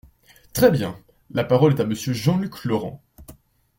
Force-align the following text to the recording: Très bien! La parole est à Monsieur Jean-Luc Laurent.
Très 0.53 0.71
bien! 0.71 0.97
La 1.29 1.43
parole 1.43 1.73
est 1.75 1.79
à 1.79 1.85
Monsieur 1.85 2.11
Jean-Luc 2.11 2.63
Laurent. 2.65 3.03